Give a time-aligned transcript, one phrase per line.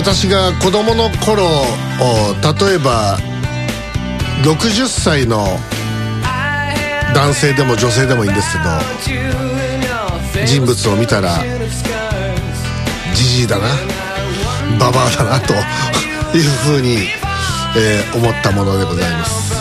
[0.00, 3.18] 私が子供の頃例えば
[4.42, 5.44] 60歳の
[7.14, 8.58] 男性でも女性でもいいんですけ
[10.40, 11.44] ど人物を見たら
[13.14, 13.66] じじいだな
[14.78, 15.52] ババアだなと
[16.34, 17.08] いうふうに、
[17.76, 19.54] えー、思ったものでございます。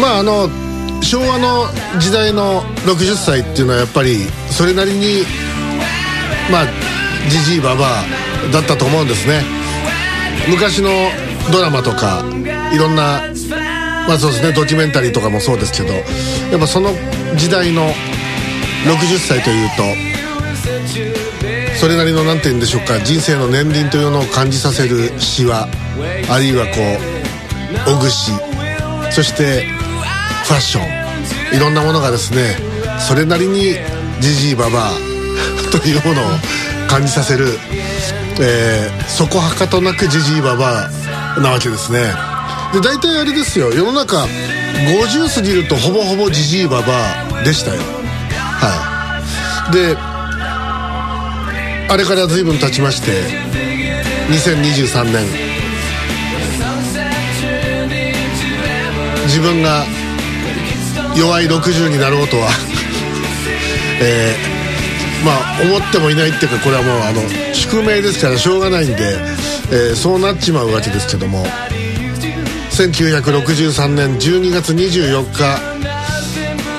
[0.00, 0.48] まああの
[1.02, 1.66] 昭和の
[1.98, 4.18] 時代の60歳っていうのはやっぱり
[4.50, 5.24] それなりに
[6.48, 6.66] まあ
[7.28, 9.44] じじいばばあだったと思うんですね。
[10.48, 10.90] 昔の
[11.52, 12.24] ドラマとか
[12.72, 13.22] いろんな
[14.08, 16.00] まあそうですねドキュメンタリーとかもそうですけどや
[16.56, 16.90] っぱその
[17.36, 17.86] 時代の
[18.84, 19.82] 60歳というと
[21.78, 25.68] それなりの何て言うんでしょうか人生の年輪というのを感じさせる詩話
[26.30, 26.72] あるいはこ
[27.90, 28.32] うおぐし
[29.10, 29.66] そして
[30.44, 32.56] ファッションいろんなものがですね
[32.98, 33.74] それなりに
[34.20, 34.90] じじいばば
[35.70, 36.24] というものを
[36.88, 37.46] 感じさせる
[38.40, 40.90] えー、そこはかとなくジジイババ
[41.40, 42.12] なわけですね。
[42.72, 43.72] で大体あれですよ。
[43.72, 47.80] 世の中50過ぎるとほぼほぼジジイババでしたよ。
[47.80, 49.72] はい。
[49.72, 49.96] で
[51.88, 53.12] あれから随分経ちまして
[54.30, 55.52] 2023年。
[59.26, 59.84] 自分が
[61.16, 62.48] 弱い60になろうとは
[64.00, 64.51] えー
[65.24, 67.20] まあ思ってもいないっていうかこれはもうあの
[67.54, 68.94] 宿命ですからしょうがないんで、
[69.70, 71.44] えー、そうなっちまうわけですけども
[72.70, 75.60] 1963年12月24日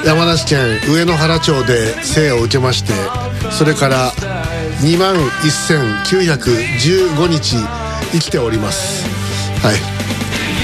[0.06, 2.92] 山梨県上野原町で生を受けまして
[3.52, 4.12] それから
[4.82, 7.56] 2万1915日
[8.12, 9.06] 生きております。
[9.66, 9.76] はい。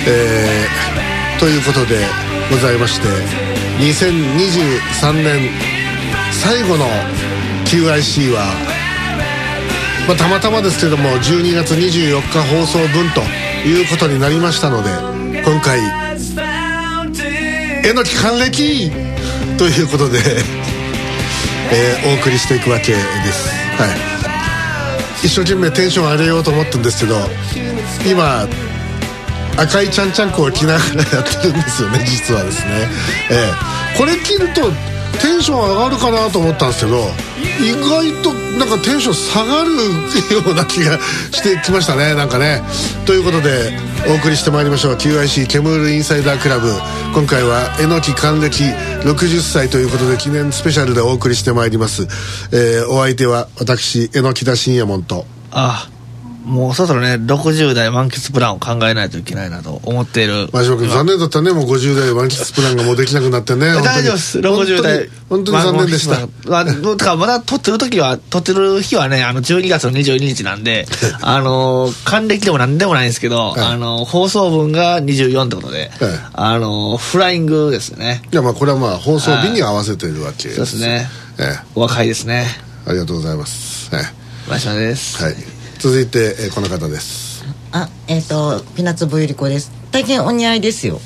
[0.08, 2.06] えー、ということで
[2.52, 3.08] ございまして
[3.80, 5.50] 2023年
[6.32, 6.86] 最後の
[7.70, 8.52] QIC は、
[10.08, 13.22] まあ、たまたまですけども12月24日放送分と
[13.68, 14.90] いうことになりましたので
[15.44, 15.80] 今回
[17.90, 18.92] えのき還暦
[19.58, 20.20] ということで、
[21.72, 23.50] えー、お送りしていくわけです。
[23.78, 25.26] はい。
[25.26, 27.30] 一生懸命テンション上げようと思ったんですけど
[28.10, 28.48] 今
[29.58, 32.88] 赤いちゃんちゃんこを着ながらやってるんですよね実はですね。
[33.30, 34.72] えー、これ着ると
[35.22, 36.98] テンション上がるかなと思ったんですけど
[37.60, 41.00] 意外となんかテンション下がるような気が
[41.32, 42.62] してきましたねなんかね。
[43.06, 43.72] ということで
[44.10, 44.94] お送りしてまいりましょう。
[44.96, 46.70] QIC ケムールインサイダークラブ。
[47.14, 48.64] 今回はえのき還暦
[49.04, 52.04] 60歳ということで記念スペシャルでお送りしてまいります、
[52.52, 55.26] えー、お相手は私えのき田信也門と。
[55.52, 55.99] ああ
[56.46, 60.48] もうそろそろね、60代満喫プランを考えないといけないなと思っている。
[60.52, 63.68] 真島君、残念だったね、もう50代満喫プランがもうできなくなってね。
[63.68, 65.10] 大丈夫です、60代。
[65.30, 66.28] 本当に残念でした。
[66.50, 70.88] まあ、どうかまだ撮ってる時は、撮ってる日はね、あの、12月の22日なんで、
[71.22, 78.24] あの、還暦でもなんでもないんですけど、はい、あの、放送分が24ってことで、はい、あの、フライングですよね。
[78.32, 80.56] いや、まあ、これはまあ、放送日に合わせてるわけです。
[80.56, 81.10] そうですね。
[81.38, 82.48] ええ、お若いですね。
[82.88, 83.94] ありがとうございます。
[83.94, 84.06] はい。
[84.50, 85.22] 真島です。
[85.22, 85.59] はい。
[85.80, 87.46] 続いて、えー、この方です。
[87.72, 89.72] あえっ、ー、とピナッツボユリコです。
[89.92, 91.00] 大変お似合いですよ。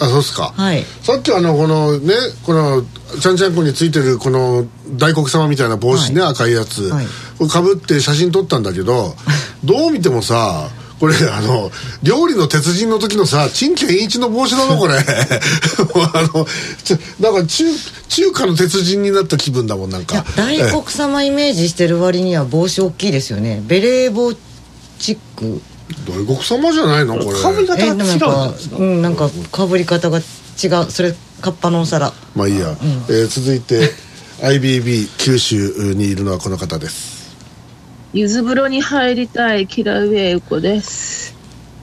[0.00, 0.52] あそうですか。
[0.56, 0.84] はい。
[1.02, 2.14] さっきあのこのね
[2.44, 2.82] この
[3.20, 7.06] ちゃんちゃんこについてるこの大黒様みたいな帽子ね、はい、赤いやつ、はい、
[7.38, 9.14] これかぶって写真撮ったんだけど
[9.64, 11.70] どう見てもさこれあの
[12.02, 14.94] 料理の鉄人の時のさ陳健一の帽子だぞこれ。
[14.98, 15.02] あ
[16.34, 16.46] の
[16.82, 17.64] ちょなんか中
[18.08, 20.24] 中華の鉄人になった気分だもんなんか。
[20.36, 23.62] 大黒様イメージしてる割には帽子大きいですよね。
[23.66, 24.34] ベレー帽
[24.98, 25.60] チック。
[26.06, 27.40] 大黒様じゃないのこれ。
[27.40, 28.54] かぶり方が違うんですか。
[28.78, 30.90] うんなんかかぶり方が違う。
[30.90, 32.12] それカッパのお皿。
[32.34, 32.76] まあいいや、うん、
[33.08, 33.92] えー、続いて
[34.40, 37.17] IBB 九州にいるのはこの方です
[38.14, 41.36] ゆず風呂に入りたいキラウェイコです。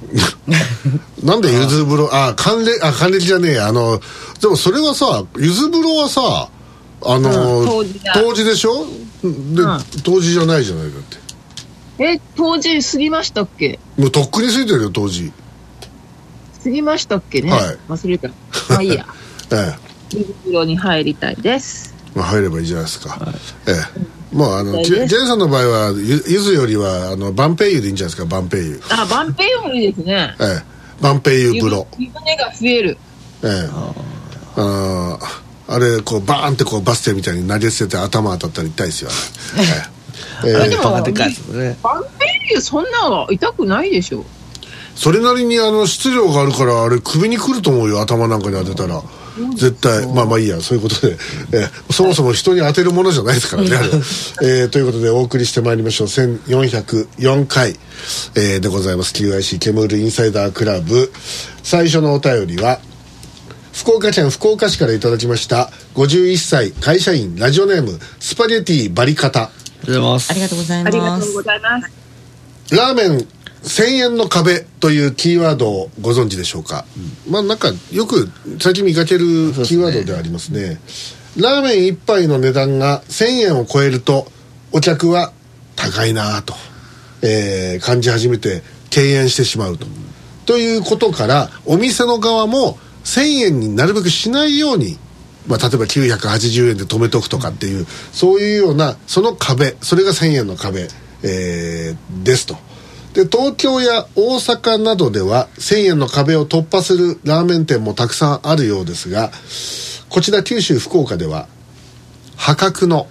[1.24, 2.10] なんでゆず風呂？
[2.12, 3.68] あ還暦あ還暦じゃねえや。
[3.68, 4.00] あの
[4.42, 6.50] でもそれはさゆず風呂はさ
[7.04, 8.86] あの、うん、当時でしょ？
[9.22, 9.28] で、
[9.62, 11.18] うん、当時じゃないじゃないだって。
[12.04, 13.80] え当時過ぎましたっけ？
[13.98, 15.32] もうとっくに過ぎてるよ当時
[16.64, 18.30] 過ぎましたっけね、はい、忘れた。
[18.70, 19.06] まあいいや。
[19.52, 20.18] ええ。
[20.18, 21.94] ゆず風呂に入りたいです。
[22.16, 23.36] まあ入ればいいじゃないですか、はい、
[23.68, 23.76] ええ
[24.36, 28.26] まああのジェイさんの場合はゆゆずよりはあのバンペイユでいいんじゃないですか？
[28.30, 28.82] バンペイユ。
[28.90, 30.36] あ、バンペイユもいいですね。
[30.40, 30.64] ええ。
[31.02, 31.88] バンペイユ風呂。
[31.98, 32.98] 湯船が増える。
[33.44, 33.70] ええ。
[34.58, 35.46] あー。
[35.68, 39.16] あれこうバーンってこうバス停みたいに投げ捨てて頭当たったら痛いですよね、
[40.46, 40.52] ええ。
[40.52, 40.70] ええ。
[40.70, 41.78] でかいですね。
[41.82, 44.24] バンペイユそんなの痛くないでしょ。
[44.96, 49.02] それなりにあの質量があるからあれ首にくると思うよ頭なんかに当てたら。
[49.58, 50.08] 絶対。
[50.14, 50.62] まあまあいいや。
[50.62, 51.18] そういうことで、
[51.52, 56.08] えーそもそも人に当てるものじゃないですからねあれ、えーということでお送りしてまいりましょう。
[56.08, 57.76] 1404回、
[58.36, 59.14] えーでございます。
[59.14, 61.12] QIC ケムールインサイダークラブ
[61.64, 62.80] 最初のお便りは
[63.74, 69.44] 福岡県福岡市からいただきました51歳会社員ラジオネームスパゲティバリカタ。
[69.44, 69.50] あ
[69.88, 70.32] りがとうございます。
[70.32, 72.76] ありがとうございありがますとうございます。
[72.76, 73.28] ラーメン
[73.66, 76.86] 1000円の壁というキーワードをご存知でしょうか、
[77.28, 78.30] まあなんかよく
[78.60, 79.26] 最近見かける
[79.66, 80.80] キーワードでありますね。
[81.36, 84.28] ラーメン1杯の値段が1000円を超えると
[84.72, 85.34] お客は
[85.76, 86.54] 高いなぁと、
[87.24, 89.88] えー感じ始めて敬遠してしまうと、
[90.46, 94.98] ということからお店の側も1000円になるべくしないように
[95.48, 100.88] まあ、例えば980円で止めとくとかっていう、そういうようなその壁それが1000円の壁、
[101.24, 102.58] えーですと
[103.16, 109.32] で東京や大阪などでは1000円の壁を突破するラーメン店もたくさんあるようですが
[110.10, 111.48] こちら九州福岡では
[112.36, 113.08] 破格の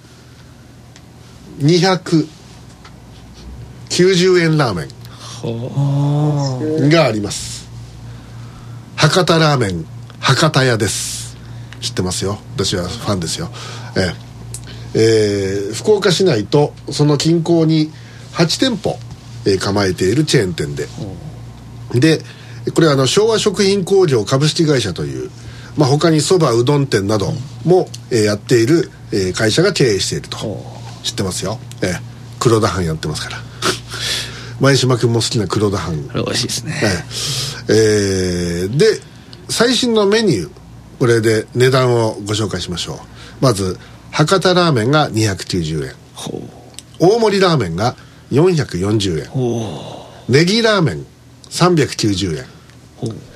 [1.58, 2.28] 290
[4.40, 4.84] 円ラーメ
[6.86, 7.68] ンがあります。
[8.96, 9.86] 博多ラーメン
[10.18, 11.36] 博多屋です。
[11.80, 12.38] 知ってますよ。
[12.54, 13.50] 私はファンですよ。
[13.96, 14.14] ええ。
[14.96, 17.90] えー福岡市内とその近郊に
[18.32, 18.98] 8店舗、
[19.46, 20.88] えー構えているチェーン店で。
[21.94, 22.22] で
[22.74, 25.30] これはあの昭和食品工業株式会社という、
[25.76, 27.30] まあ、他にそばうどん店など
[27.64, 30.38] も、えーやっている、えー会社が経営していると。
[31.02, 32.00] 知ってますよ、ええ
[32.40, 33.38] 黒田藩やってますから。
[34.60, 36.08] 前島君も好きな黒田藩。
[36.14, 36.80] 美味しいですね。
[36.82, 37.74] ええ
[38.64, 39.00] えーで
[39.50, 40.50] 最新のメニュー
[40.98, 42.98] これで値段をご紹介しましょう。
[43.40, 43.78] まず
[44.10, 45.92] 博多ラーメンが290円。
[46.14, 46.40] ほ
[46.98, 47.94] 大盛りラーメンが
[48.32, 49.30] 440円。
[50.28, 51.06] ネギラーメン
[51.50, 52.44] 390円。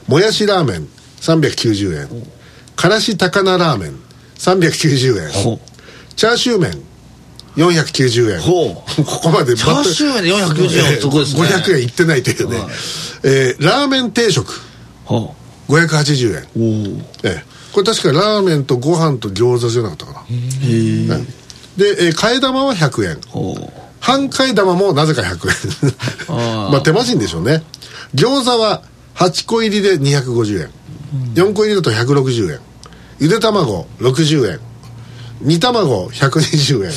[0.07, 0.89] もやしラーメン
[1.21, 2.09] 390円。
[2.77, 3.99] からし高菜ラーメン
[4.37, 5.59] 390円。
[6.17, 6.83] チャーシュー麺
[7.57, 8.41] 490円。
[8.43, 11.43] ここまでチャーシュー麺で490円はすごいですね。
[11.43, 12.69] 500円いってないというね、はい。
[13.25, 14.61] えーラーメン定食
[15.05, 15.35] ほ
[15.69, 17.05] 580円。
[17.25, 17.45] ええ。
[17.73, 20.21] これ確かラーメンとご飯と餃子じゃなかったかな。
[20.21, 21.07] へえ
[21.77, 23.21] で、えー替え玉は100円
[24.01, 25.49] 半替え玉もなぜか100
[26.31, 26.71] 円。
[26.71, 27.63] まあ手間賃でしょうね。
[28.15, 28.83] 餃子は
[29.17, 30.71] 8個入りで250円、
[31.35, 32.61] 4個入りだと160円。
[33.21, 34.61] ゆで卵60円。
[35.41, 36.93] 煮卵120円。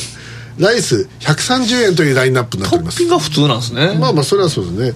[0.57, 2.97] ライス130円というラインナップになっております。
[2.97, 3.97] トッピングが普通なんですね。
[3.99, 4.93] まあまあそれはそうですね。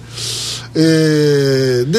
[0.76, 1.98] えーで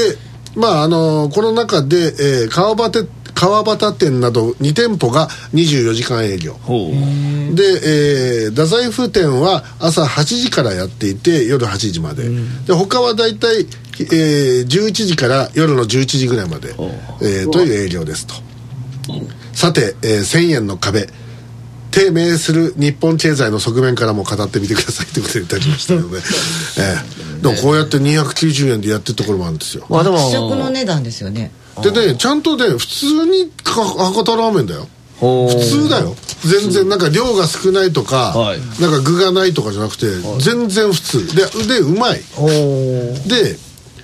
[0.55, 3.05] まああのこの中で、えー川端
[3.37, 6.53] 川端店など2店舗が24時間営業。
[6.53, 6.57] で、
[8.43, 12.23] えー、太宰府店は朝8時からやっていて夜8時まで、
[12.65, 16.69] で他は大体、えー、11時から夜の11時ぐらいまで、
[17.21, 18.33] えーという営業ですと。
[19.53, 21.07] さて、えー1000円の壁。
[21.91, 26.17] 低迷する日本経済の側面からも語ってみてくださいということでいただきましたので、
[26.77, 29.85] えー、でもこうやって290円でやってるところもあるんですよ。
[29.89, 34.87] まあでも試食の値段ですよねでねちゃんとね普通にか博多ラーメンだよ。
[35.19, 36.15] 普通だよ。
[36.45, 38.59] 全然なんか量が少ないとか、はい。
[38.79, 40.05] なんか具がないとかじゃなくて、
[40.39, 41.35] 全然普通。
[41.35, 42.21] ででうまい。
[43.27, 43.57] で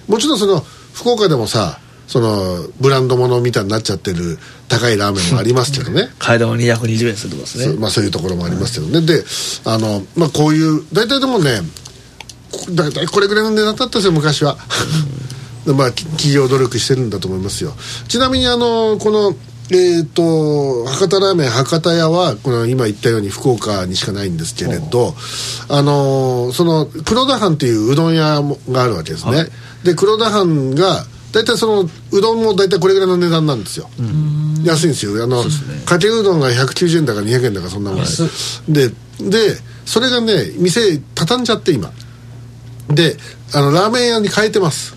[0.07, 4.37] もちろんその福岡でもさそのブランド物みたいになっちゃってる
[4.67, 6.09] 高いラーメンもありますけどね。
[6.19, 7.65] 替え玉220円するってことですね。
[7.65, 9.23] そうまあ、そういうところもありますけどね、で
[9.65, 11.61] あの、まあ、こういう大体でもね
[12.51, 14.55] こ大体これぐらいの値段だったんですよ昔は。
[14.55, 14.61] で
[15.65, 17.73] まあき企業努力してるんだと思いますよ。
[18.07, 19.35] ちなみにあのこの
[19.71, 25.15] えー、と博多ラーメン博多屋はこの今言ったように福岡にしかないんですけれど
[25.69, 29.45] あのその黒田藩っていううどん屋もがあるわけですね、
[29.83, 33.89] で黒田藩が大体そのうどんも大体これぐらいの値段なんですよ、
[34.65, 35.23] 安いんですよ。
[35.23, 35.43] あの
[35.85, 38.03] かけうどんが190円だか200円だかそんなもん
[38.67, 38.89] で
[39.19, 41.91] でそれがね店畳んじゃって今。
[42.89, 43.15] で
[43.53, 44.95] あのラーメン屋に変えてます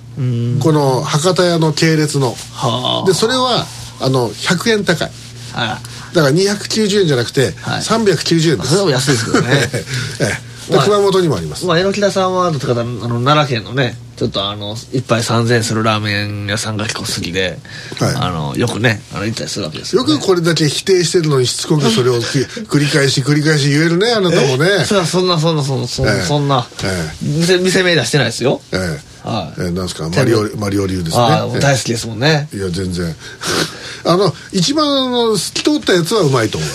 [0.61, 2.35] この博多屋の系列の。
[2.53, 3.07] はあ。
[3.07, 3.67] でそれは
[4.01, 5.11] あの100円高い。
[5.53, 5.79] は
[6.15, 7.81] だから290円じゃなくてはい。
[7.81, 9.49] 390円です、それは安いですけどね。
[10.21, 10.73] ええ。
[10.73, 11.65] で熊本にもあります。
[11.67, 17.59] まあ榎田さんはあの奈良県のねちょっとあの一杯3000円するラーメン屋さんが結構好きで、
[18.01, 18.15] はい。
[18.17, 22.25] あのよくねあの行ったりするわけですよ、ね、よくこれだけ否定してるのにしつこくそれをき
[22.67, 24.85] 繰り返し繰り返し言えるねあなたもね。
[24.85, 26.23] そそんなそんなそんなそんな、ええ。
[26.23, 27.11] そんな、え。
[27.23, 28.61] 店店名出してないですよ。
[28.73, 29.61] ええはい。
[29.61, 30.09] ええなんですか？
[30.09, 31.23] マリオマリオ流ですね。
[31.61, 32.49] 大好きですもんね。
[32.53, 33.15] いや全然。
[34.05, 36.71] あの一番あの透き通ったやつはうまいと思う。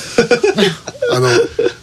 [1.15, 1.29] あの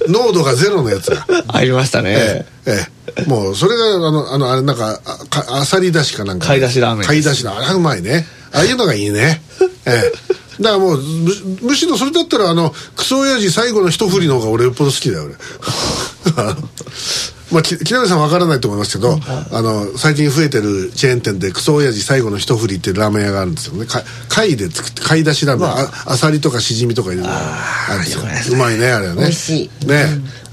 [0.09, 1.27] 濃度がゼロのやつが。
[1.49, 5.01] ありましたね、ええええもうそれがあのあのあれなんか
[5.49, 6.47] あさりだしかなんか。
[6.47, 8.27] 貝出しラーメン貝出しのあれはうまいね。
[8.53, 9.43] ああいうのがいいね。
[9.87, 10.13] ええ
[10.61, 11.33] だからもうむ
[11.63, 15.35] むしろそれだったらあのクソ親父最後の一振りの方が俺よっぽど好きだよ俺
[17.53, 19.19] まあき木南さんわからないと思いますけど、
[19.53, 23.87] あの最近増えてるチェーン店でクソ親父最後の一振りっていうラーメン屋があるんですよね。
[23.87, 28.57] か貝で作って貝出しラーメン、ああさりとかしじみとか入れるあるんですよ。
[28.57, 29.23] うまいねあれはね。
[29.23, 29.87] 美味しい。
[29.87, 30.05] ね、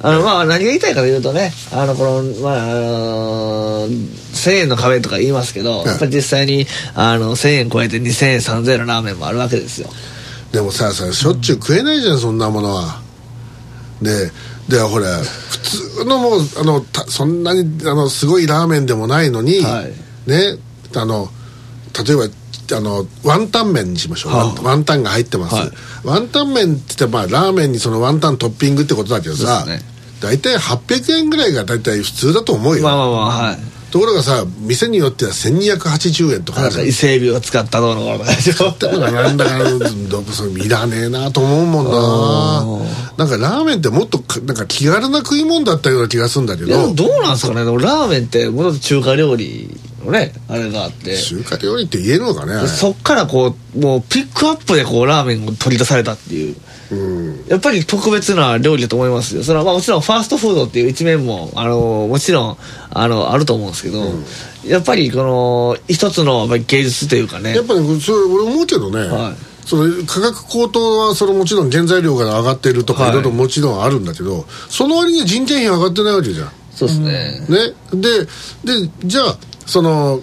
[0.02, 9.90] あのまあ何が言いたいかというとねあのこのまああの1000円の壁とか言いますけど、んやっぱり実際にあの1000円超えて2000円3000円のラーメンもあるわけですよ。
[10.52, 13.02] でもささしょっちゅう食えないじゃんそんなものは
[14.02, 14.32] で
[14.68, 20.30] でほら普通のもうあのたそんなにあのすごいラーメンでもないのに、はい。
[20.30, 20.58] ね
[20.96, 21.30] あの
[22.06, 22.24] 例えば
[22.78, 24.62] あのワンタン麺にしましょう、はあ。
[24.62, 25.70] ワンタンが入ってます、はい。
[26.04, 29.66] ワンタン麺って言ってまあラーメンにそのワンタントッピングってことだけどさ、
[30.22, 42.66] 大体800円ぐらいが大体普通だと思うよ、まあまあまあはいところがさ店によっては1280円とかあなんか伊勢海老を使ったどうのこうのでしょってことはなんだかどういらねえなと思うもんな。
[43.16, 46.94] なんかラーメンってもっとかなんか気軽な食い物だったような気がするんだけど。
[46.94, 47.64] どうなんですかね。
[47.64, 49.70] ラーメンってもと中華料理
[50.06, 51.18] のねあれがあって。
[51.18, 56.56] 中華料理って言えるのかねそっからこうもうピックアップでこうラーメンを取り出されたっていう。
[56.92, 57.46] うん。
[57.48, 59.44] やっぱり特別な料理だと思いますよ。
[59.44, 62.58] それはまあもちろんファーストフードっていう一面もあのもちろん
[62.92, 64.04] あのあると思うんですけど、
[64.66, 67.56] やっぱりこの一つの芸術というかね。
[67.56, 69.68] やっぱねそれ俺思うけどね、はい。
[69.68, 73.12] その価格高騰はそのもちろん原材料が上がってるとかはい。
[73.12, 76.52] いろいろもちろんあるんだけど、その割には人件費上がってないわけじゃん。
[76.72, 77.74] そうですね、ね。
[77.94, 78.26] で
[78.84, 80.22] でじゃあその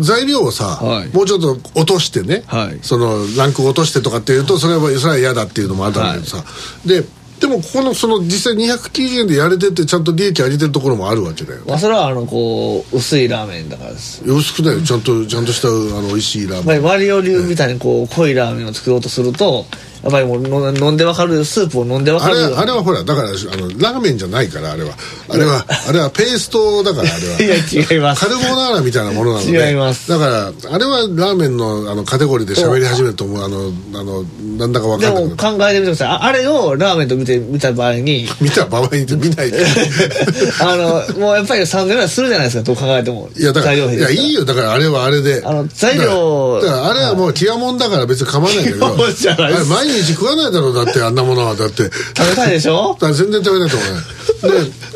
[0.00, 1.08] 材料をさ、はい。
[1.14, 2.78] もうちょっと落としてね、はい。
[2.82, 6.44] そのランクを落としてとかっていうとそれはそれは嫌だっていうのもあるんだけどさ、
[6.84, 7.04] で
[7.40, 11.62] でもここのその実際290円でやれててちゃんと利益上げてるところもあるわけだよ。
[11.66, 15.70] まあそれはあのこう薄いラーメンだからです薄くないよちゃんとちゃんとしたあ
[16.00, 16.78] の美味しいラーメン。
[16.78, 19.66] りマリオ流みたいにこう濃いラーメンを作ろうとすると
[20.04, 22.36] やっぱりもうの飲んでわかるスープを飲んでわかる。
[22.36, 24.94] あれあれはほらだからあのラーメンじゃないからあれは。
[25.30, 27.40] あれはあれはペーストだからあれは。
[27.40, 28.20] いや違います。
[28.20, 29.70] カルボナーラみたいなものなので。
[29.70, 30.10] 違います。
[30.10, 33.42] だからあれはラーメンのあのカテゴリーで喋り始めると思う。
[33.42, 34.24] あのあの
[34.58, 35.24] なんだか分でかんない。
[35.24, 36.08] けども考えてみてください。
[36.08, 38.28] ああれをラーメンと見て見た場合に。
[38.42, 39.64] 見た場合に見ないで
[40.60, 43.30] あのもうやっぱり3000円ぐらいするじゃないですかどう考えても。
[43.34, 44.44] いやだからいやいいよ。
[44.44, 45.42] だからあれはあれで。
[45.46, 48.90] あの材料だからあれはもうティアモンだから別に構わないけど。
[48.96, 51.54] ティ毎日食わないだろうだってあんなものは。
[51.54, 52.96] だって食べたいでしょ？
[53.00, 53.94] だ全然食べないと思う。
[53.94, 54.00] ね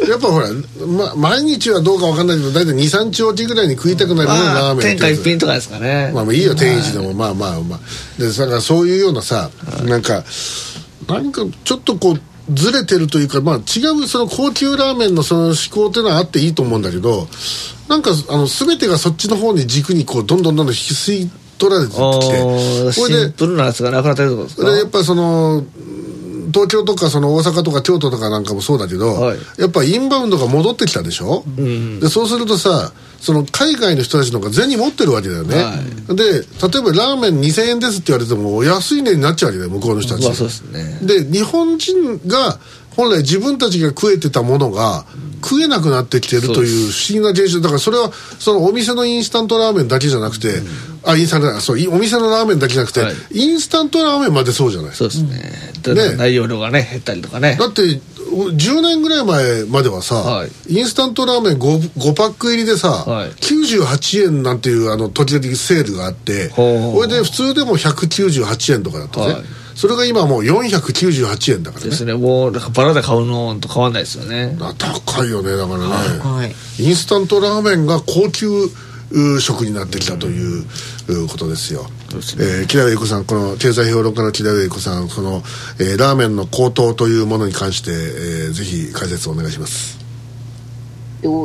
[0.07, 0.49] でやっぱほら、
[0.87, 6.11] ま、毎日はどうかわかんないけど大体23日おきぐらいに食いたくなるのがまあラーメン天下一品とかですかね。
[6.15, 7.81] まあまあいいよ天一でもまあまあまあ。
[8.21, 9.51] でだからそういうようなさ
[9.85, 10.03] なん。
[10.03, 10.25] か
[11.09, 12.21] なんかちょっとこう
[12.53, 13.61] ずれてるというかまあ違
[14.03, 17.27] うその高級ラーメンのその思考っていうのはあっていいと思うんだけど
[17.89, 22.93] なんかあの全てがそっちの方に軸にこうどんどんどんどん引き吸い取られてきて。
[22.93, 24.71] シンプルなやつがなくなってるってことですか？
[24.71, 29.39] でやっぱりそのうん東京とかその大阪とか京都とかなんかもそうだけど、はい。
[29.59, 31.45] やっぱインバウンドが戻ってきたでしょ、
[32.01, 41.01] でそうするとさその海外の人たちの方が銭持ってるわけだよね、はで例えばラーメン2000円ですって言われても安い値になっちゃうわけだよ向こうの人たち、まあそうですね。
[41.03, 42.59] で日本人が
[42.97, 45.05] 本来自分たちが食えてたものが
[45.43, 47.61] 食えなくなってきてるという不思議な現象。
[47.61, 50.49] だからそれはそのお店のインスタントラーメンだけじゃなくて、
[51.05, 53.15] あインスタントラーメンそういお店のラーメンだけじゃなくて、はい。
[53.31, 54.95] インスタントラーメンまでそうじゃない。
[54.95, 55.53] そうですね。
[55.83, 56.17] だね。
[56.17, 57.57] 内容量がね減ったりとかね。
[57.59, 60.51] だって10年ぐらい前まではさ、はい。
[60.69, 63.31] インスタントラーメン 5, 5パック入りでさ、はい。
[63.31, 69.43] 98円なんていうあの時々セールがあってこれで普通でも198円とかだったね、はい
[69.79, 76.47] それが今もう498円だからねですねもうなんかバラで買うのと変わんないですよねあ高いよねだからね、は
[76.79, 78.49] いインスタントラーメンが高級
[79.11, 80.67] う食になってきたという
[81.09, 81.87] うことですよ。
[82.11, 85.43] そうですえー木田栄子さん、この経済評論家の木田栄子さん、この、
[85.81, 89.99] えーラーメンの高騰というものに関して、えーぜひ解説をお願いします。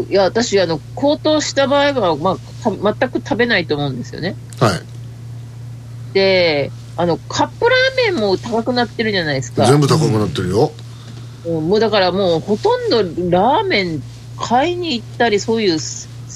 [0.10, 4.36] いや、私、あの、高騰した場合は、まあ、た全く食べないと思うんですよね。
[4.60, 4.82] はい。
[6.14, 9.66] で、あの、カップラーメンも高くなってるじゃないですか。
[9.66, 10.72] 全部高くなってるよ。
[11.46, 14.04] もうだからもうほとんどラーメン
[14.40, 15.80] 買いに行ったり、そういう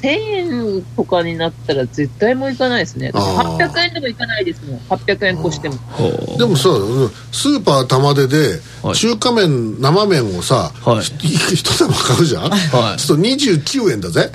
[0.02, 3.12] 1000円とかになったら絶対もう行かないですね。
[3.14, 4.80] 800円でも行かないですもん。
[4.90, 5.76] 800円越しても。
[6.38, 6.70] でもさ、
[7.32, 8.60] スーパー玉出で、
[8.94, 11.26] 中華麺、生麺をさ、はい、
[11.56, 12.56] 一玉買うじゃん、は
[12.96, 14.32] い、そうすると29円だぜ。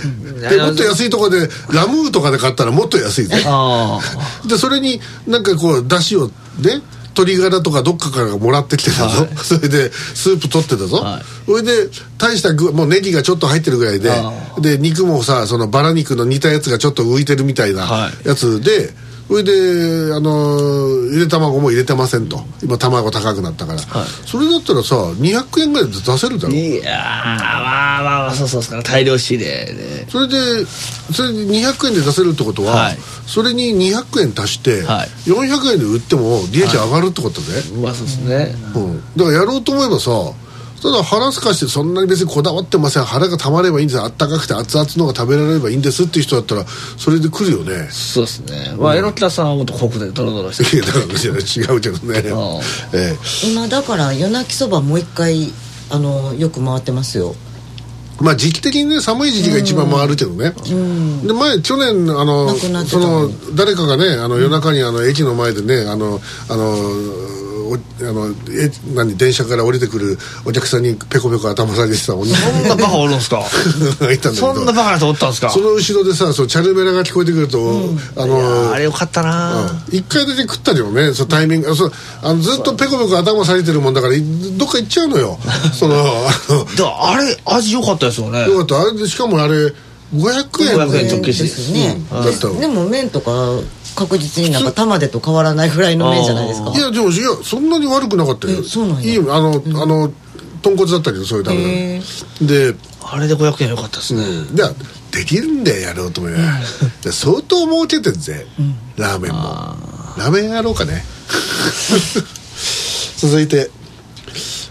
[0.51, 3.37] で、もっと安いところで、ラムーとかで買ったらもっと安いぜ。
[4.47, 6.29] で、それになんかこう、だしを
[6.59, 6.83] ね、
[7.15, 11.89] 鶏ガラとかどっかからもらってきてたぞ、はい、 それでスープ取ってたぞ、はい、それで
[12.19, 14.11] 大した具もうネギがちょっと入ってるぐらいで
[14.59, 18.91] で肉もさそのバラ肉の煮たやつがちょっと浮いてるみたいなやつで、はい
[19.29, 20.59] それであの
[21.11, 22.41] ゆで卵も入れてませんと。
[22.63, 26.55] 今卵高くなったから、はい、それだったらさ200円ぐらいで出せるだろ。
[26.55, 30.67] いやまあまあそうそうですか大量仕入れでそれで
[31.13, 40.11] それで200円で出せるってことは、はい、それに200円足して、はい、400円で売っても利益上がるってことで、まあそうですね、うん、だからやろうと思えばさ
[40.83, 43.05] ただ腹すかしてそんなに別にこだわってません。
[43.05, 44.01] 腹がたまればいいんです。
[44.01, 47.89] あったかくて熱々のが食べられればいいんですっていう人だったらそれで来るよね。
[47.91, 48.75] そうですね。
[48.77, 52.23] まあ榎田さんはもっとコクでドロドロしていやだから違うけどね、
[52.93, 53.17] ええ、
[53.49, 55.53] 今だから夜泣きそばもう一回
[55.89, 57.37] あのよく回ってますよ。
[58.21, 66.77] まあ時期的にね寒い時期が一番回るけどね、うん、で前去年あのその誰かがねあの夜中にあの駅の前でねあのあの
[68.01, 73.43] あのえ何電車から降りてくるお客さんにペコペコ頭下げてたお兄そんなバカおるんすか？
[74.13, 75.51] いたんだそんなバカな人おったんすか？
[75.51, 79.83] その後ろでさそチャルメラが聞こえてくると、うん、あのあれよかったな。
[79.91, 81.91] 一、うん、回出て食ったけどねそのタイミングそ
[82.23, 84.15] あのずっとペコペコ頭下げてるもんだから
[84.59, 85.39] どっか行っちゃうのよ。
[85.79, 85.97] その
[87.03, 88.47] あれ味良かったですよね。
[88.49, 88.81] よかった。
[88.81, 89.73] あれでしかもあれ
[90.15, 93.31] 500円500円直結ですね、うん、でも麺とか
[93.95, 96.71] 確実になんか玉でと変わらないぐらいの麺じゃないですか。
[96.71, 98.63] いやでもいやそんなに悪くなかったよ。
[98.63, 100.13] そうなんいいあの、うん、あの
[100.63, 101.57] 豚骨だったけどそういう食
[102.41, 104.63] べであれで500円よかったですね、うん、で
[105.11, 106.39] できるんだよやろうと思えば。
[107.13, 109.39] 相当儲けてんぜ、うん、ラーメンも。
[110.19, 111.05] ラーメンやろうかね。
[113.19, 113.71] 続いて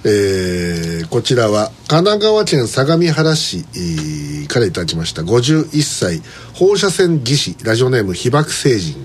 [0.03, 3.65] えー、こちらは神奈川県相模原市、
[4.47, 5.21] からいただきました。
[5.21, 8.95] 51歳放射線技師ラジオネーム被爆星人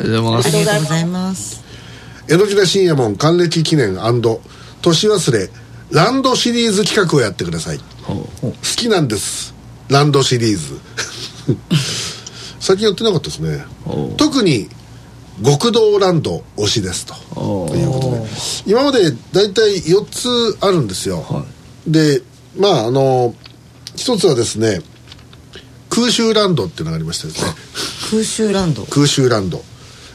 [0.00, 1.62] ありがとうございます。
[2.28, 5.50] 江戸時深夜門還暦記念年忘れ
[5.90, 7.80] ランドシリーズ企画をやってください。
[8.06, 9.54] 好きなんです。
[9.88, 10.78] ランドシリーズ。
[12.60, 13.64] 最近やってなかったですね。
[14.16, 14.68] 特に
[15.44, 17.14] 極道ランド推しですと。
[17.74, 18.28] いうことで。
[18.66, 21.44] 今まで大体4つあるんですよ、は
[21.86, 22.22] い、で
[22.56, 23.34] まああの
[23.96, 24.82] 一つはですね
[25.88, 27.52] 空襲ランドっていうのがありましてですね。
[28.10, 28.84] 空襲ランド。
[28.86, 29.62] 空襲ランド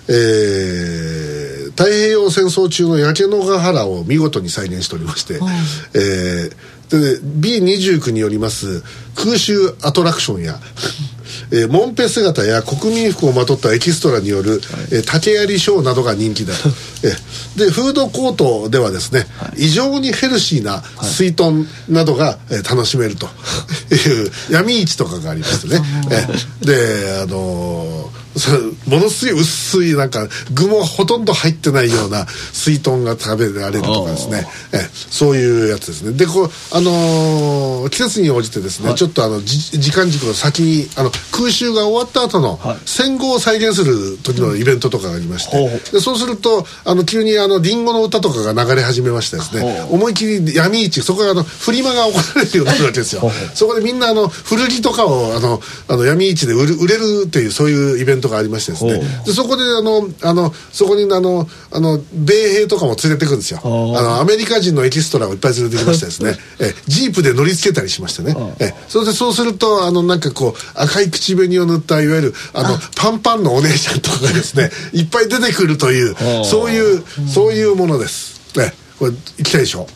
[0.07, 5.55] えー、太平洋戦争中の焼け野ヶ原を見事に再現しておりまして、はい、
[5.95, 6.49] えー、
[6.89, 8.83] で B29 によります
[9.15, 10.59] 空襲アトラクションや
[11.51, 16.69] えー、モンペ姿や国民服をまとったエキストラによる、はい、えー、竹槍ショーなどが人気だと、
[17.03, 23.27] えー、でフードコートではですね、はい、異常にヘルシーな水豚などが、えー、楽しめると
[23.91, 28.24] いう 闇市とかがありましてね、えー、であのー
[28.87, 34.47] ものすごい薄いなんか具もほとんど入ってないような水豚が食べられるとかですね。
[34.73, 36.11] えそういうやつですね。
[36.13, 53.21] でこうあのー、季節に応じてですね、はい、ちょっとあの時間軸の先にあの空襲が終わった後の戦後を再現する時のイベントとかがありまして、うん、でそうするとあの急にあのリンゴの歌とかが流れ始めましてですね思い切り闇市そこがあのフリマが行われるようになるわけですよ。
[53.53, 59.01] そこでみんなあの古着とかをあのあの闇市で売る売れるっていうそういうイベントトがありましてですね。
[59.25, 63.59] でそこであのあのそこにあのあの米兵とかも連れてくんですよ。
[63.63, 66.35] あのアメリカ人のエキストラをいっぱい連れてきましてですね。
[66.59, 68.35] えジープで乗り付けたりしましてね。
[68.59, 78.57] えそれでそうするとあのなんかこう赤い口紅を塗ったいわゆるあのパンパンのお姉ちゃんとかがですねいっぱい出てくるというそういうそういうものです。
[78.57, 79.87] ねこれ行きたいでしょ？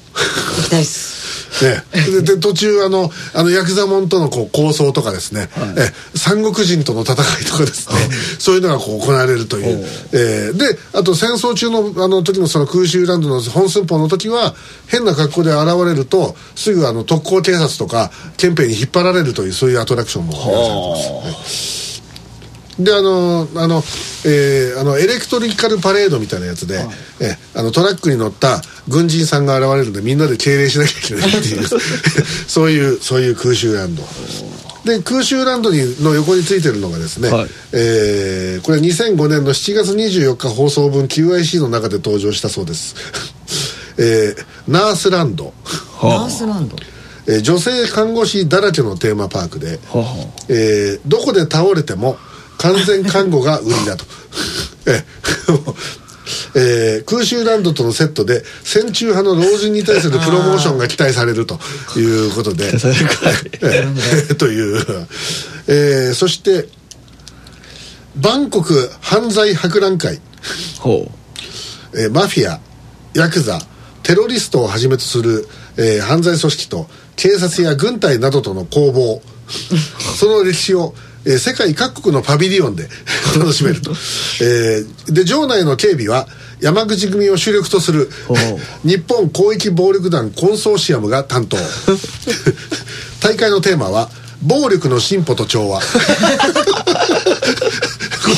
[0.58, 1.20] 行きたいです。
[1.64, 1.84] ね、
[2.22, 7.96] で途中あのあのヤクザモンとのこう構想とかですね、はい、え三国人との戦いとかですね、
[8.38, 14.56] そういうのがこう行われるという、えー、であと戦争中のあの時のその空襲ランドの本寸法の時は
[14.88, 21.89] 変な格好で現れるとすぐあの特攻警察とか憲兵に引っ張られるというそういうアトラクションもやらされてます、ね
[22.80, 23.84] であのあの、
[24.26, 26.88] えー、あのエレクトリカルパレードみたいなやつで、はい、
[27.22, 31.68] えあのトラックに乗った軍人さんが現れるんでみんなで敬礼しなきゃいけないっていう
[32.48, 34.04] そういうそういう空襲ランド。
[34.86, 42.96] で空襲ランドにの横についてるのがですね、はい、えー、これ2005年の7月24日放送分 QIC の中で登場したそうです。
[44.00, 45.54] えー、ナースランド。
[46.02, 46.78] ナースランド。
[46.80, 46.86] え
[47.28, 52.18] えー女性看護師だらけのテーマパークで、ほうほえーどこで倒れても
[52.60, 54.06] 完全看護が売りだと。
[54.88, 55.06] ええ。
[56.54, 61.60] ー空襲ランドとのセットで戦中派の老人に対するプロモーションが期待されると
[61.96, 62.72] いうことで。
[64.38, 64.86] という、
[65.68, 66.68] えーそして
[68.16, 70.20] バンコク犯罪博覧会。
[70.80, 71.12] ほ
[71.94, 72.60] えーマフィア
[73.14, 73.60] ヤクザ
[74.04, 79.22] テロリストをはじめとする、えー犯罪組織と警察や軍隊などとの攻防。
[80.18, 80.94] その歴史を、
[81.30, 82.90] えー世界各国のパビリオンで
[83.38, 83.92] 楽しめると、
[84.42, 86.28] えーで場内の警備は
[86.60, 88.12] 山口組を主力とする
[88.84, 91.58] 日本広域暴力団コンソーシアムが担当。
[93.22, 94.10] 大会のテーマは
[94.42, 95.88] 「暴力の進歩と調和」 こ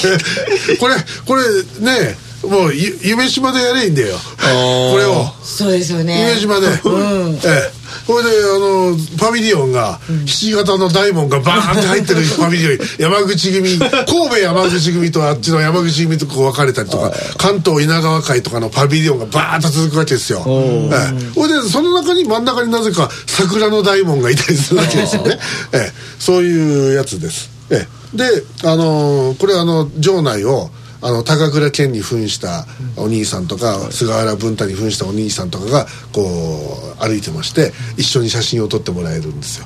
[0.08, 1.44] れこれこれ
[1.80, 4.18] ねもうゆ夢島でやれいいんだよ。
[4.40, 5.32] これを。
[5.44, 6.20] そうですよね。
[6.30, 6.90] 夢島で、う
[7.30, 7.36] ん。
[7.36, 21.32] ええこれであのパビリオンが、ひし形の大門がバーンって入ってる パビリオン山口組神戸山口組とあっちの山口組とこう分かれたりとか関東稲川会とかのパビリオンがバーンと続くわけですよ、ええ。
[21.36, 25.40] ほいでその中に真ん中になぜか桜の大門がいたりするわけですよね、
[25.74, 25.94] ええ。
[26.20, 28.18] そういうやつです、ええ。
[28.18, 30.70] であのこれあの場内を
[31.02, 39.66] あの高倉健に扮したお兄さんとか、菅原文太に扮したお兄さんとかがこう歩いてまして一緒に写真を撮ってもらえるんですよ。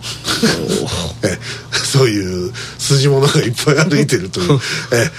[1.24, 1.38] え
[1.72, 4.60] そういう筋物がいっぱい歩いてるという。
[4.92, 5.12] え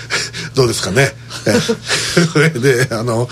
[0.54, 1.14] どうですかね。
[1.46, 1.60] え
[2.32, 3.28] それであの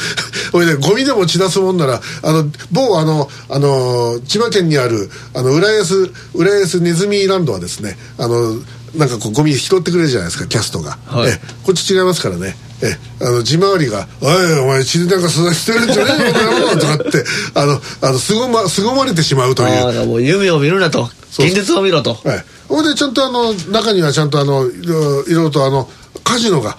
[0.53, 8.59] これでゴミでも散らすもんならあの某あのあの千葉県にあるあの浦安浦安ネズミランドはですねあの
[8.97, 11.31] なんかこうゴミ拾ってくれるじゃないですかキャストが、はい。
[11.31, 12.57] えこっち違いますからね。
[12.83, 19.99] えあの地回りが「おいお前血なんかそんな捨てるんじゃねえの野郎」とかって あのあのすごま凄まれてしまううという。
[19.99, 21.11] ああもう夢を見るなと。
[21.39, 22.19] 現実を見ろと。
[22.25, 25.89] はい、ほいでちゃんとあの中にはちゃんとあのいろいろとあの
[26.23, 26.77] カジノが。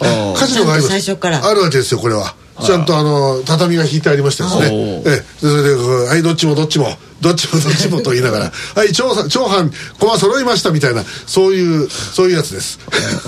[0.00, 1.12] あ カジノがあります。
[1.12, 5.24] あるわけですよこれはちゃんとあの畳が引いてありましてですねええ。
[5.40, 6.86] それではいどっちもどっちも
[7.20, 12.78] どっちもどっちもと言いながら はい長さ長藩駒揃いましたみたいなそういうそういうやつです。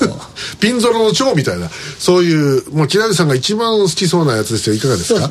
[0.60, 4.74] ピンゾロの長みたいなそういうもう木成さんが一番好きそうなやつですよ。
[4.74, 5.30] いかがですか？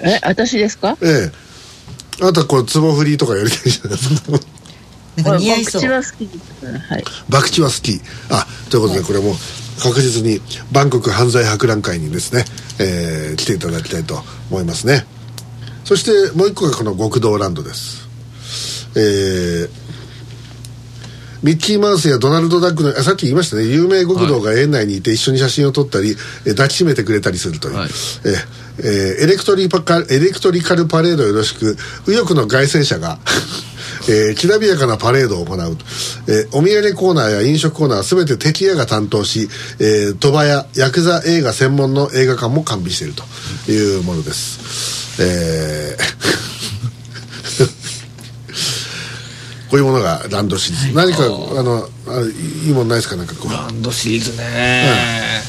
[0.00, 0.96] え、私ですか？
[1.02, 1.32] ええ。
[2.20, 4.32] あなたこう壺振りとかやりたいじゃないですか。
[5.16, 5.82] なんか似合いそう。
[5.82, 6.28] 口は好き
[6.90, 7.04] はい。
[7.30, 8.00] 博打は好き。
[8.30, 9.36] あということでこれも
[9.78, 10.40] 確実に
[10.72, 12.44] バンコク犯罪博覧会にですね、
[12.80, 15.06] えー来ていただきたいと思いますね。
[15.84, 18.08] そしてもう一個がこの極道ランドです。
[18.96, 19.70] えー
[21.40, 23.62] ミッキーマウスやドナルド・ダックのあさっき言いましたね。
[23.62, 27.88] 有名極道が園内にいて一緒に写真を撮ったり、えー抱きしめてくれたりするという、はい。
[27.88, 27.92] えー
[28.80, 31.76] えーエレクトリパカエレクトリカルパレードよろしく。
[32.08, 33.20] 右翼の凱旋者が
[34.08, 35.76] えーきらびやかなパレードを行う、
[36.28, 39.48] えーお土産コーナーや飲食コーナーは全て敵屋が担当し、
[39.80, 43.24] えー鳥羽やヤクザ映画専門の映画館も完備していると
[43.72, 45.20] いうものです。
[45.22, 46.18] えー
[49.70, 50.94] こういうものがランドシリーズ。
[50.94, 52.20] 何かあのあ
[52.66, 53.16] いいものないですか？
[53.16, 53.52] なんかこう。
[53.52, 55.42] ランドシリーズね。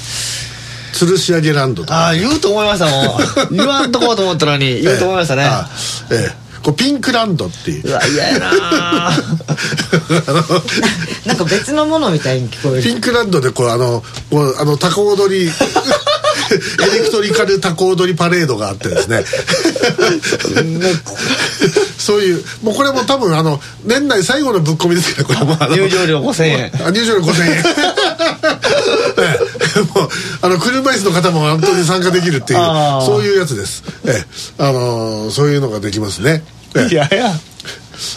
[0.94, 2.08] 吊るし上げランドとか。
[2.08, 3.18] ああ言うと思いましたも
[3.54, 4.82] ん言わんとこうと思ったのに。
[4.82, 5.44] 言うと思いましたね。
[5.46, 5.70] あ
[6.12, 7.90] ええこうピンクランドっていう。
[7.90, 9.12] うわ嫌やな。
[11.26, 12.84] なんか別のものみたいに聞こえる。
[12.84, 15.46] ピンクランドでこうあのこうあのタコ踊り
[16.50, 19.24] エレクトリカルタコ踊りパレードがあってですね。
[21.98, 26.72] そういうもうこれも多分あの年内最後のぶっ込みですからこれもあの入場料5000円。
[26.86, 27.52] あ入場料5000円。
[27.52, 27.64] ええ
[29.96, 30.10] もう
[30.42, 32.60] あの車椅子の方も本当に参加できるっていう
[33.06, 33.84] そういうやつです。
[34.06, 34.26] ええ。
[34.58, 36.44] あのーそういうのができますね。
[36.76, 36.94] ええ。
[36.94, 37.40] いやいや。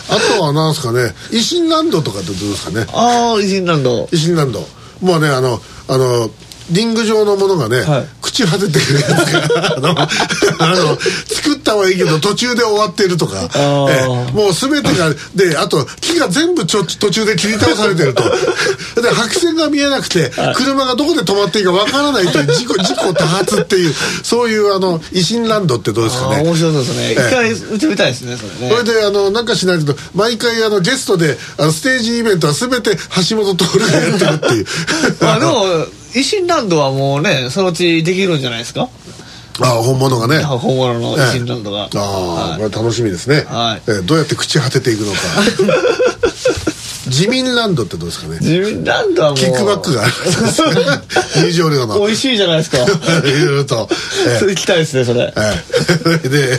[0.09, 2.87] あとはなんですかね維新ランドとかってどうですかね。
[2.93, 4.05] ああ維新ランド。
[4.13, 4.67] 維新ランド。
[5.01, 6.31] もうねあのあの
[6.71, 13.91] リング状のものがね、はい朽ち果ててくるやつがあの あの作ったはいいけど途中で終わってるとか、ー。
[13.91, 14.33] ええ。
[14.33, 18.23] もう全てがであと木が全部ちょ途中で切り倒されてると。
[19.03, 26.43] で白線が見えなくて車がどこで止まっていいかわからないという 事故事故多発っていうそういうあの維新ランドってどうですかね。
[26.43, 27.11] 面白そうですね。
[27.11, 27.13] え。
[27.13, 28.75] 一回打ってみたいですねそれね。
[28.75, 32.97] それであのなんかしないと毎回あのゲストであのステージイベントは全て
[33.29, 34.67] 橋本徹がやってるっていう。
[35.21, 38.89] まあでも維新ランドはもうねそのうちできるんじゃないですか？
[39.61, 40.43] あ本物がね。
[40.43, 43.83] 本物の維新ランドが、ああ、これ楽しみですね、はい。
[43.87, 45.19] えーどうやって朽ち果てていくのか。
[47.07, 48.39] 自民ランドってどうですかね？
[48.41, 50.13] 自民ランドはもうキックバックがある。
[51.43, 51.99] 入場料の。
[52.01, 52.79] 美味しいじゃないですか。
[53.29, 53.89] いろいろと、
[54.27, 55.33] えそれ行きたいですねそれ。
[55.37, 55.55] え
[56.07, 56.29] ええ。
[56.29, 56.59] で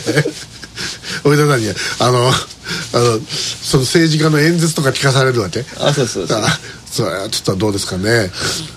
[1.24, 3.20] おいで何あのあの
[3.62, 5.64] その政治家の演説とか聞かされるわけ？
[5.80, 6.38] あそうそうそう。
[6.38, 8.30] あそれはちょっとどうですかね。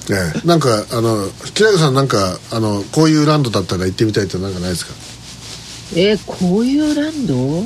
[0.09, 4.93] ねなんかあの木永さんなんかあのこういうランドだったら行ってみたいってなんかないですか？
[5.95, 7.65] えー、こういうランド？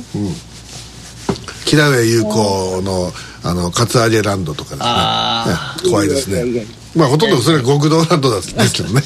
[1.64, 3.12] 木永優子の
[3.44, 4.84] あのカツアゲランドとかですね。
[4.86, 6.66] あええ怖いですね。
[6.94, 9.02] まあほとんどそれは極道ランドだですけどね。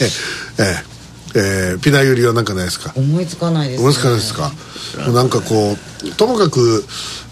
[0.59, 0.96] ええ
[1.39, 2.93] えー、ピナユリは何かないですか？
[2.97, 4.51] 思いつかないです、思いつかないですか？
[5.13, 6.85] なんかこうともかく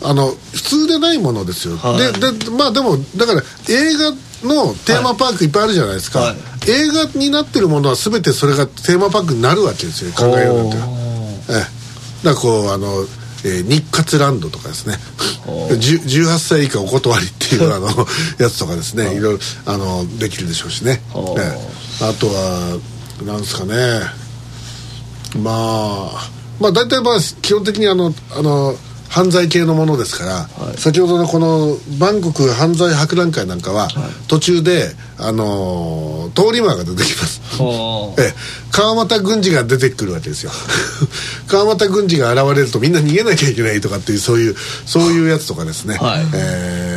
[0.02, 2.20] あの普通でないものですよ、はい。
[2.20, 4.10] ででまあでもだから映画
[4.46, 6.36] のテーマパークいっぱいあるじゃないですか、はい。
[6.70, 10.76] 映画になってるものは全てそれがテーマパークになるわけですよ考えようなんて。
[10.76, 11.54] ええ。
[11.54, 11.66] だか
[12.30, 13.06] らこうあの、
[13.44, 14.96] えー日活ランドとかですね。
[15.46, 17.88] 10 18歳以下お断りっていう あの
[18.38, 19.14] やつとかですね。
[19.14, 21.40] いろいろあのできるでしょうしね、おー。
[21.42, 21.58] え
[22.02, 22.04] え。
[22.08, 22.78] あとは
[23.22, 23.74] なんですかね。
[25.36, 25.50] ま
[26.14, 28.74] あまあ大体まあ基本的にあのあの
[29.08, 33.88] 犯罪系のものですから、先ほどのこのバンコク犯罪博覧会なんかは、
[34.26, 37.40] 途中で、あのー通り魔が出てきます。
[38.18, 38.34] ええ。
[38.72, 40.50] 川俣軍司が出てくるわけですよ。
[41.46, 46.26] 川俣軍司が現れるとみんな逃げなきゃいけないとかっていうそういうそういうやつとかですね、はい。
[46.32, 46.93] えあれやね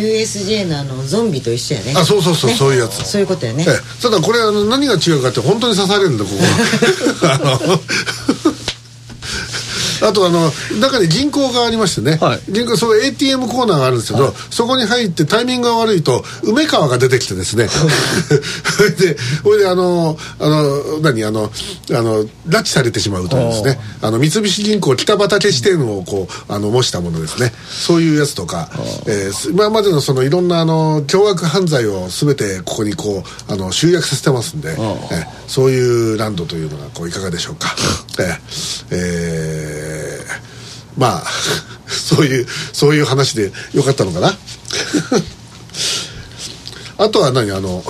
[0.00, 1.94] USJ のあのゾンビと一緒やね。
[1.96, 2.56] あそうそうそうね。
[2.56, 3.04] そういうやつ。
[3.04, 3.64] そういうことやね。
[3.66, 4.02] ええ。
[4.02, 6.36] ただこれあの何が違うかって本当に刺されるんだここ
[7.28, 7.58] あの
[10.06, 12.40] あとあの中に銀行がありましてね、はい。
[12.52, 17.68] 銀行その ATM コーナーがあるんですけど、そこに入ってタイミングが悪いと梅川が出てきてですね。
[17.68, 21.50] それ でそれであのあの何あの
[21.90, 23.80] あの拉致されてしまうというですね。
[24.02, 27.52] あの三菱銀行北畠支店をこうあの模したものですね。
[27.86, 28.70] そういうやつとか、
[29.06, 37.74] えーす今までのそのいろんなあの凶悪犯罪を全てここにこうあの集約させてますんで、えーそういうランドというのがこういかがでしょうか。
[38.18, 39.73] えーえー
[40.96, 41.24] まあ
[41.88, 44.36] そういうそういう話でよかったのかな。
[46.98, 47.50] あとは何？
[47.50, 47.82] あの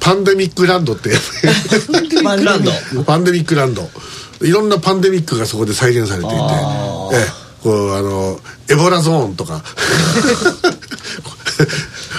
[0.00, 1.10] パンデミックランドって。
[1.92, 2.72] パンデミックランド？
[3.04, 3.88] パンデミックランド。
[4.40, 6.36] いろんなパンデミックがそこで再現されていて。
[7.14, 7.42] ええ。
[7.62, 9.62] こうあのエボラゾーンとか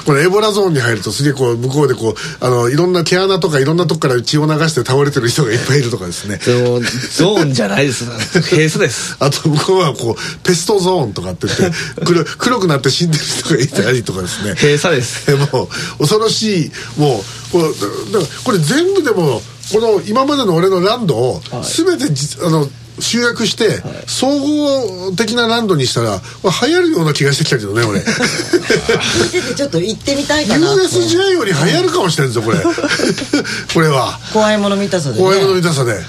[0.05, 6.37] これエボラゾーンに入るとすげえこう向こうでこうあのいろんな毛穴とかいろんなとこから血を流して倒れてる人がいっぱいいるとかですね。
[6.37, 8.05] ゾーンじゃないです。
[8.49, 9.17] ケースです。
[9.19, 14.55] あと向こうはこうペストゾーンとかって言って 黒黒くなって死んでる人がいたりとかですね。
[14.55, 15.31] 閉鎖です。
[15.31, 16.71] え もう恐ろしい。
[16.97, 22.67] もうこうだだからこれ全部でもこの今までの俺のランドを全てじ、あの
[22.99, 27.99] 集約して総合的なランドにしたら、まあ、流行るような気がしてきたけどね俺。
[27.99, 30.73] 見ててちょっと行ってみたいかな。
[30.73, 32.63] USJ より流行るかもしれないですよこれ。
[33.73, 34.19] これは。
[34.31, 35.21] 怖いもの見たさでね。
[35.21, 35.99] 怖いもの見たさで、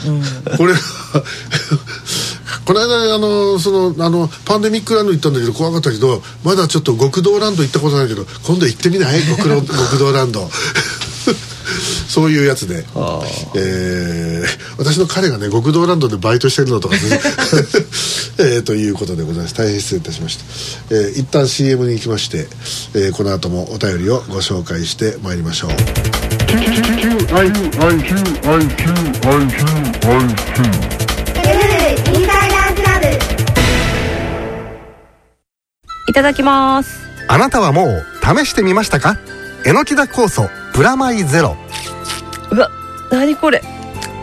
[0.57, 0.79] これは
[2.65, 9.21] この間あのそのあのパンデミックランド行ったんだけど怖かったけどまだちょっと極道ランド行ったことないけど今度行ってみない？
[9.23, 10.51] 極道極道ランド
[12.15, 12.85] そういうやつで、
[13.57, 17.01] えー私の彼がね極道ランドでバイトしてるのとかね、
[18.39, 19.55] えーということでございます。
[19.55, 22.47] 大変失礼いたしました、えー一旦 CM に行きまして、
[22.95, 25.71] えーこの後もお便りをご紹介してまいりましょう。
[36.09, 37.01] いただきます。
[37.29, 39.19] あなたはもう試してみましたか？
[39.67, 41.57] えのきだ酵素プラマイゼロ
[42.51, 42.71] うわ
[43.11, 43.63] 何これ。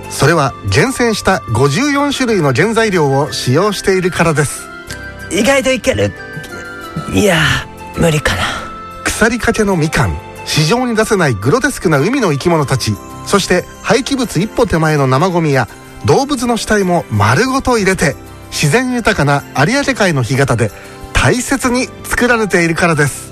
[0.10, 4.68] それは厳選した54種類の原材料を使用しているからです。
[5.32, 6.12] 意外といける。
[7.14, 8.42] いやー無理かな。
[9.04, 12.96] 腐りかけのみかん市場に出せないグロテスクな海の生き物たち
[13.28, 15.68] そして廃棄物一歩手前の生ゴミや
[16.06, 18.16] 動物の死体も丸ごと入れて
[18.50, 20.72] 自然豊かな有明海の干潟で
[21.14, 23.32] 大切に作られているからです。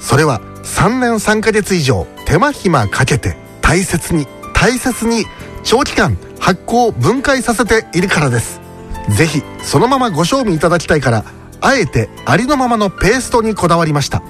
[0.00, 0.40] それは
[0.72, 5.26] 3年3ヶ月以上手間暇かけて大切に大切に
[5.62, 8.60] 長期間発酵分解させているからです。
[9.16, 11.24] ぜひそのままご賞味いただきたいから
[11.60, 14.22] あえてありのままのペーストにこだわりました。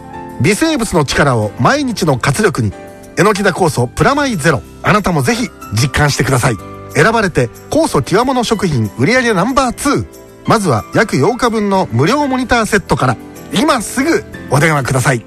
[0.42, 2.72] 微生物の力を毎日の活力に
[3.16, 4.62] えのきだ酵素プラマイゼロ。
[4.82, 5.48] あなたもぜひ
[5.80, 6.56] 実感してください。
[6.94, 10.06] 選ばれて酵素極物食品売上ナンバー2
[10.46, 13.16] まずは約8日分の無料モニターセットから。
[13.54, 15.24] 今すぐお電話ください。